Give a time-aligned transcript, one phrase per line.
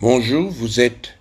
[0.00, 1.18] Bonjour, vous êtes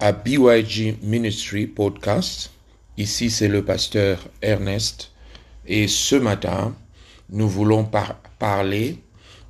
[0.00, 2.50] à BYG Ministry Podcast.
[2.96, 5.12] Ici, c'est le pasteur Ernest.
[5.66, 6.74] Et ce matin,
[7.28, 7.86] nous voulons
[8.38, 8.96] parler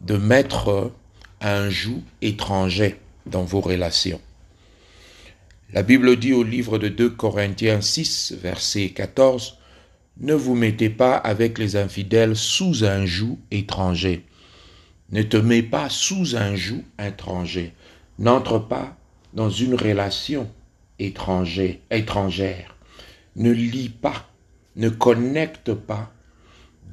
[0.00, 0.90] de mettre
[1.40, 2.96] un joug étranger
[3.26, 4.20] dans vos relations.
[5.72, 9.56] La Bible dit au livre de 2 Corinthiens 6, verset 14,
[10.18, 14.24] Ne vous mettez pas avec les infidèles sous un joug étranger.
[15.12, 17.72] Ne te mets pas sous un joug étranger.
[18.18, 18.96] N'entre pas
[19.32, 20.50] dans une relation
[20.98, 22.76] étrangère, étrangère.
[23.36, 24.28] Ne lis pas,
[24.74, 26.10] ne connecte pas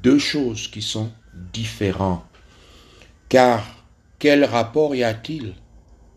[0.03, 1.11] deux choses qui sont
[1.51, 2.23] différentes.
[3.27, 3.65] Car
[4.19, 5.55] quel rapport y a-t-il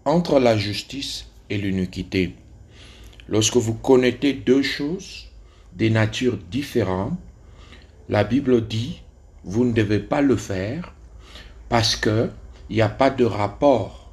[0.04, 2.36] entre la justice et l'iniquité?
[3.28, 5.28] Lorsque vous connectez deux choses
[5.72, 7.18] des natures différentes,
[8.10, 9.02] la Bible dit,
[9.44, 10.94] vous ne devez pas le faire
[11.70, 12.30] parce qu'il
[12.68, 14.07] n'y a pas de rapport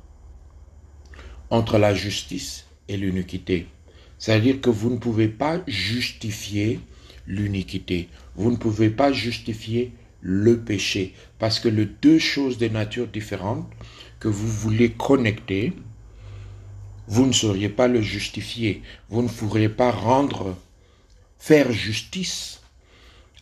[1.56, 3.68] entre la justice et l'iniquité.
[4.20, 6.80] C'est-à-dire que vous ne pouvez pas justifier
[7.28, 8.10] l'iniquité.
[8.36, 11.14] Vous ne pouvez pas justifier le péché.
[11.40, 13.68] Parce que les deux choses de nature différentes
[14.20, 15.74] que vous voulez connecter,
[17.08, 18.82] vous ne sauriez pas le justifier.
[19.10, 20.58] Vous ne pourriez pas rendre,
[21.40, 22.62] faire justice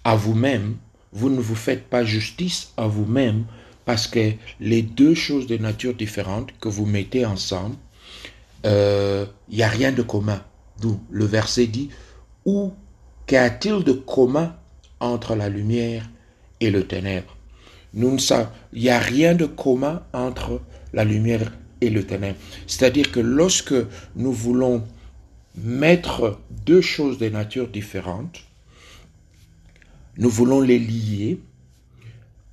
[0.04, 0.78] à vous-même.
[1.14, 3.46] Vous ne vous faites pas justice à vous-même
[3.86, 7.76] parce que les deux choses de nature différente que vous mettez ensemble,
[8.64, 10.42] il euh, n'y a rien de commun.
[10.80, 11.90] D'où le verset dit,
[12.46, 12.72] où
[13.28, 14.56] qu'y a-t-il de commun
[15.00, 16.10] entre la lumière
[16.60, 17.36] et le ténèbre?
[17.94, 20.62] Nous ne savons, il n'y a rien de commun entre
[20.94, 22.40] la lumière et le ténèbre.
[22.66, 23.76] C'est-à-dire que lorsque
[24.16, 24.84] nous voulons
[25.56, 28.44] mettre deux choses de nature différentes,
[30.18, 31.40] nous voulons les lier,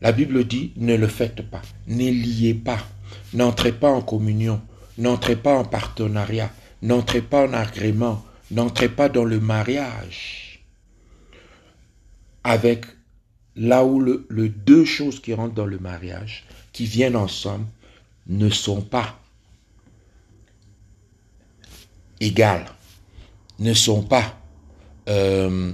[0.00, 2.78] la Bible dit ne le faites pas, ne liez pas,
[3.32, 4.60] n'entrez pas en communion,
[4.98, 6.50] n'entrez pas en partenariat,
[6.82, 10.64] n'entrez pas en agrément, n'entrez pas dans le mariage
[12.44, 12.86] avec
[13.56, 17.66] là où le, deux choses qui rentrent dans le mariage, qui viennent ensemble,
[18.26, 19.18] ne sont pas
[22.20, 22.66] égales,
[23.58, 24.38] ne sont pas
[25.08, 25.72] euh,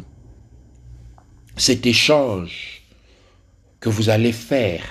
[1.56, 2.82] cet échange
[3.80, 4.84] que vous allez faire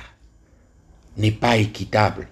[1.17, 2.27] n'est pas équitable.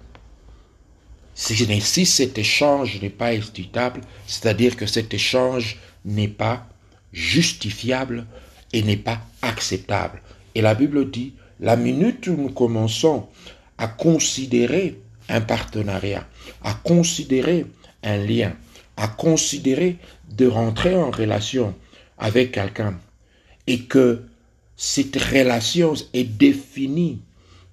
[1.35, 6.67] Si, cet échange n'est pas équitable, c'est-à-dire que cet échange n'est pas
[7.11, 8.25] justifiable
[8.71, 10.21] et n'est pas acceptable.
[10.55, 13.27] Et la Bible dit, la minute où nous commençons
[13.77, 14.99] à considérer
[15.29, 16.27] un partenariat,
[16.63, 17.65] à considérer
[18.03, 18.53] un lien,
[18.97, 19.97] à considérer
[20.29, 21.73] de rentrer en relation
[22.17, 22.99] avec quelqu'un
[23.67, 24.23] et que
[24.75, 27.21] cette relation est définie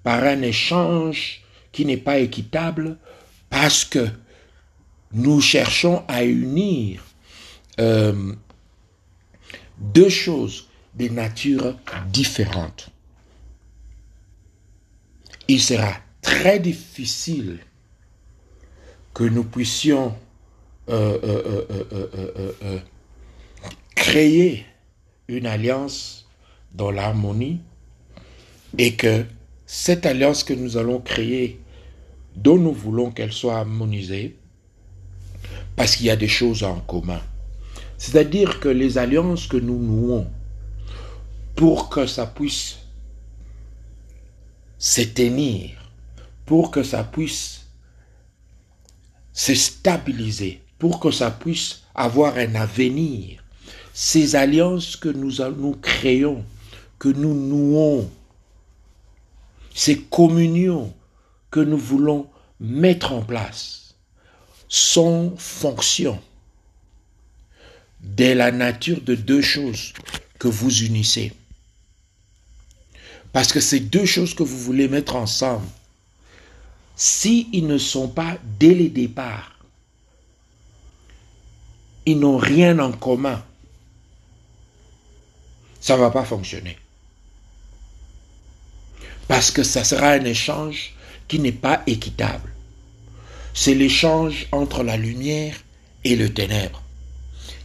[0.03, 2.97] par un échange qui n'est pas équitable
[3.51, 4.07] parce que
[5.11, 7.03] nous cherchons à unir
[7.79, 8.33] euh,
[9.77, 11.77] deux choses de nature
[12.11, 12.89] différentes.
[15.47, 17.59] Il sera très difficile
[19.13, 20.15] que nous puissions
[20.89, 22.79] euh, euh,
[23.95, 24.65] créer
[25.27, 26.25] une alliance
[26.73, 27.59] dans l'harmonie
[28.77, 29.25] et que
[29.65, 31.59] cette alliance que nous allons créer,
[32.35, 34.37] dont nous voulons qu'elle soit harmonisée,
[35.75, 37.21] parce qu'il y a des choses en commun.
[37.97, 40.27] C'est-à-dire que les alliances que nous nouons,
[41.55, 42.79] pour que ça puisse
[44.79, 45.69] s'éteindre,
[46.45, 47.67] pour que ça puisse
[49.33, 53.43] se stabiliser, pour que ça puisse avoir un avenir,
[53.93, 56.43] ces alliances que nous, nous créons,
[56.97, 58.09] que nous nouons,
[59.73, 60.93] ces communions
[61.51, 62.27] que nous voulons
[62.59, 63.93] mettre en place,
[64.69, 66.19] sont fonction
[67.99, 69.93] de la nature de deux choses
[70.39, 71.33] que vous unissez.
[73.33, 75.67] Parce que ces deux choses que vous voulez mettre ensemble,
[76.95, 79.59] s'ils ne sont pas dès le départ,
[82.05, 83.43] ils n'ont rien en commun,
[85.79, 86.77] ça ne va pas fonctionner.
[89.27, 90.93] Parce que ça sera un échange
[91.39, 92.51] n'est pas équitable.
[93.53, 95.55] C'est l'échange entre la lumière
[96.03, 96.81] et le ténèbre.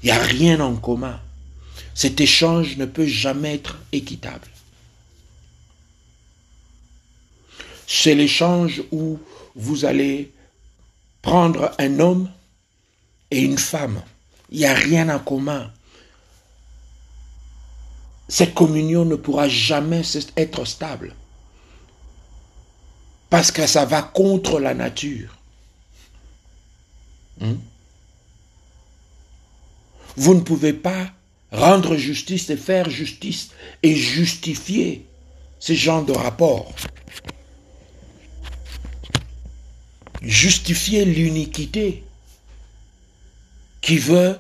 [0.02, 1.20] Il n'y a rien en commun.
[1.94, 4.48] Cet échange ne peut jamais être équitable.
[7.86, 9.18] C'est l'échange où
[9.54, 10.32] vous allez
[11.22, 12.30] prendre un homme
[13.30, 14.02] et une femme.
[14.50, 15.72] Il n'y a rien en commun.
[18.28, 20.02] Cette communion ne pourra jamais
[20.36, 21.14] être stable.
[23.36, 25.36] Parce que ça va contre la nature.
[27.38, 27.56] Hmm?
[30.16, 31.10] Vous ne pouvez pas
[31.52, 33.50] rendre justice et faire justice
[33.82, 35.04] et justifier
[35.58, 36.72] ce genre de rapport.
[40.22, 42.04] Justifier l'uniquité
[43.82, 44.38] qui veut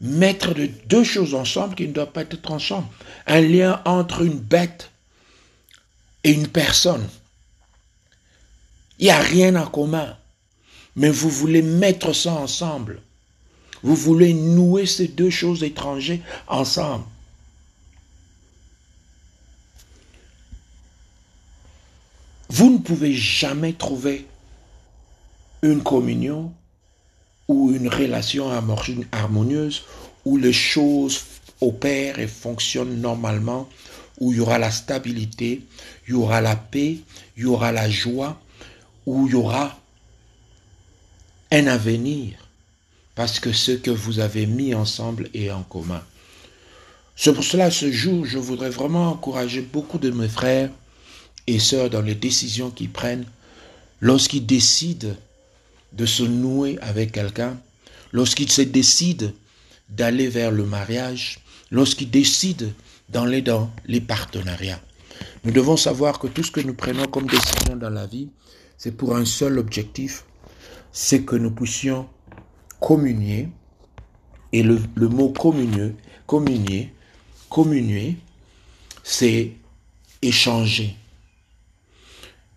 [0.00, 2.86] mettre de deux choses ensemble qui ne doivent pas être ensemble.
[3.26, 4.92] Un lien entre une bête
[6.22, 7.08] et une personne.
[8.98, 10.16] Il n'y a rien en commun.
[10.94, 13.02] Mais vous voulez mettre ça ensemble.
[13.82, 17.04] Vous voulez nouer ces deux choses étrangères ensemble.
[22.48, 24.26] Vous ne pouvez jamais trouver
[25.62, 26.52] une communion
[27.48, 28.50] ou une relation
[29.12, 29.82] harmonieuse
[30.24, 31.22] où les choses
[31.60, 33.68] opèrent et fonctionnent normalement,
[34.20, 35.62] où il y aura la stabilité,
[36.08, 36.98] il y aura la paix,
[37.36, 38.40] il y aura la joie,
[39.06, 39.78] où il y aura
[41.52, 42.34] un avenir,
[43.14, 46.02] parce que ce que vous avez mis ensemble est en commun.
[47.14, 50.70] C'est pour cela, ce jour, je voudrais vraiment encourager beaucoup de mes frères
[51.46, 53.24] et sœurs dans les décisions qu'ils prennent,
[54.00, 55.14] lorsqu'ils décident
[55.92, 57.56] de se nouer avec quelqu'un,
[58.12, 59.30] lorsqu'ils se décident
[59.88, 61.38] d'aller vers le mariage,
[61.70, 62.66] lorsqu'ils décident
[63.08, 64.80] d'aller dans les partenariats.
[65.44, 68.28] Nous devons savoir que tout ce que nous prenons comme décision dans la vie,
[68.78, 70.24] c'est pour un seul objectif,
[70.92, 72.08] c'est que nous puissions
[72.80, 73.48] communier,
[74.52, 74.78] et le,
[75.08, 75.94] mot communier,
[76.26, 76.92] communier,
[77.50, 78.16] communier,
[79.02, 79.52] c'est
[80.22, 80.96] échanger.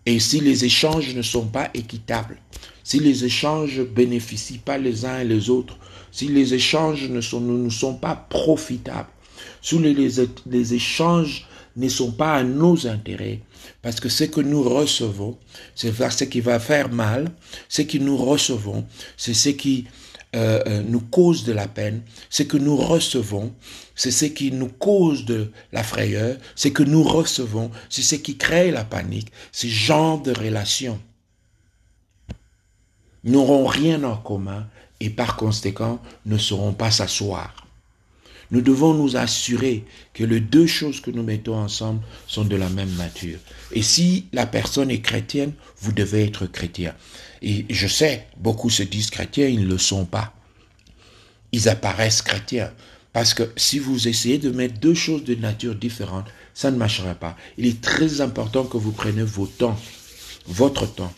[0.06, 2.38] Et si les échanges ne sont pas équitables,
[2.84, 5.78] si les échanges ne bénéficient pas les uns et les autres,
[6.10, 9.10] si les échanges ne, sont, nous sont pas profitables,
[9.62, 11.46] si les échanges
[11.80, 13.40] ne sont pas à nos intérêts,
[13.82, 15.38] parce que ce que nous recevons,
[15.74, 17.30] c'est ce qui va faire mal,
[17.68, 18.86] ce que nous recevons,
[19.16, 19.86] c'est ce qui
[20.36, 23.52] euh, euh, nous cause de la peine, ce que nous recevons,
[23.96, 28.36] c'est ce qui nous cause de la frayeur, ce que nous recevons, c'est ce qui
[28.36, 31.00] crée la panique, ce genre de relations
[33.24, 34.66] n'auront rien en commun
[35.00, 37.59] et par conséquent ne sauront pas s'asseoir.
[38.50, 42.68] Nous devons nous assurer que les deux choses que nous mettons ensemble sont de la
[42.68, 43.38] même nature.
[43.72, 46.94] Et si la personne est chrétienne, vous devez être chrétien.
[47.42, 50.34] Et je sais, beaucoup se disent chrétiens, ils ne le sont pas.
[51.52, 52.72] Ils apparaissent chrétiens.
[53.12, 57.14] Parce que si vous essayez de mettre deux choses de nature différente, ça ne marchera
[57.14, 57.36] pas.
[57.56, 59.78] Il est très important que vous preniez vos temps,
[60.46, 61.12] votre temps,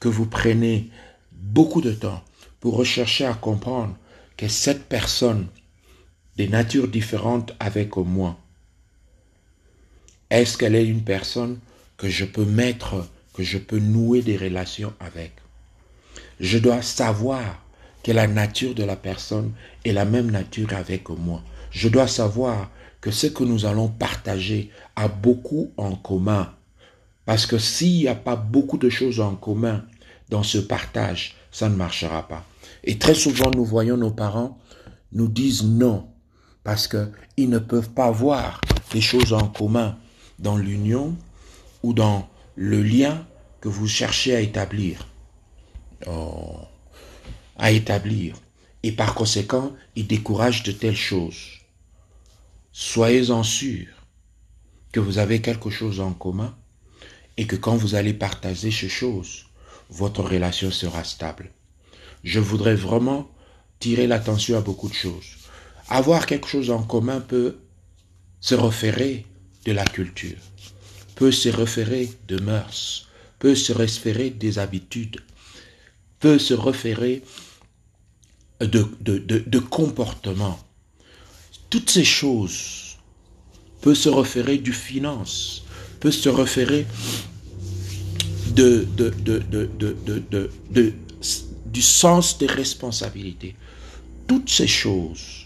[0.00, 0.90] que vous preniez
[1.32, 2.22] beaucoup de temps
[2.60, 3.96] pour rechercher à comprendre
[4.36, 5.46] que cette personne
[6.36, 8.38] des natures différentes avec moi,
[10.30, 11.58] est-ce qu'elle est une personne
[11.96, 15.32] que je peux mettre, que je peux nouer des relations avec?
[16.40, 17.62] Je dois savoir
[18.02, 19.52] que la nature de la personne
[19.84, 21.42] est la même nature avec moi.
[21.70, 26.52] Je dois savoir que ce que nous allons partager a beaucoup en commun.
[27.24, 29.84] Parce que s'il n'y a pas beaucoup de choses en commun
[30.28, 32.44] dans ce partage, ça ne marchera pas.
[32.84, 34.58] Et très souvent, nous voyons nos parents
[35.12, 36.08] nous disent non
[36.66, 38.60] parce qu'ils ne peuvent pas voir
[38.92, 39.96] des choses en commun
[40.40, 41.16] dans l'union
[41.84, 43.24] ou dans le lien
[43.60, 45.06] que vous cherchez à établir.
[46.08, 46.58] Oh,
[47.56, 48.34] à établir.
[48.82, 51.60] Et par conséquent, ils découragent de telles choses.
[52.72, 54.04] Soyez-en sûrs
[54.90, 56.52] que vous avez quelque chose en commun
[57.36, 59.46] et que quand vous allez partager ces choses,
[59.88, 61.52] votre relation sera stable.
[62.24, 63.30] Je voudrais vraiment
[63.78, 65.45] tirer l'attention à beaucoup de choses.
[65.88, 67.56] Avoir quelque chose en commun peut
[68.40, 69.24] se référer
[69.64, 70.38] de la culture,
[71.14, 73.06] peut se référer de mœurs,
[73.38, 75.20] peut se référer des habitudes,
[76.18, 77.22] peut se référer
[78.60, 80.58] de, de, de, comportement.
[81.70, 82.96] Toutes ces choses
[83.80, 85.64] peuvent se référer du finance,
[86.00, 86.86] peut se référer
[88.54, 89.12] de, de,
[90.70, 90.92] de,
[91.66, 93.54] du sens des responsabilités.
[94.26, 95.45] Toutes ces choses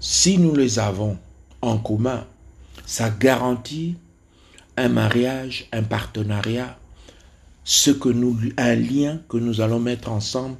[0.00, 1.18] si nous les avons
[1.60, 2.26] en commun,
[2.86, 3.96] ça garantit
[4.76, 6.78] un mariage, un partenariat,
[7.64, 10.56] ce que nous, un lien que nous allons mettre ensemble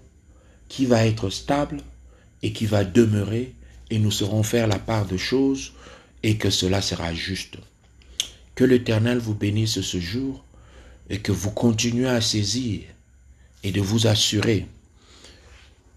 [0.68, 1.80] qui va être stable
[2.42, 3.54] et qui va demeurer
[3.90, 5.72] et nous saurons faire la part de choses
[6.22, 7.56] et que cela sera juste.
[8.54, 10.44] Que l'Éternel vous bénisse ce jour
[11.08, 12.82] et que vous continuez à saisir
[13.62, 14.66] et de vous assurer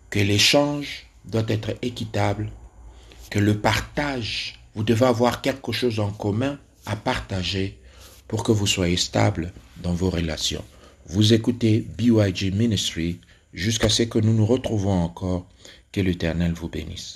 [0.09, 2.49] que l'échange doit être équitable
[3.31, 7.79] que le partage, vous devez avoir quelque chose en commun à partager
[8.27, 10.63] pour que vous soyez stable dans vos relations.
[11.07, 13.19] Vous écoutez BYG Ministry,
[13.53, 15.47] jusqu'à ce que nous nous retrouvons encore.
[15.93, 17.09] Que l'Éternel vous bénisse.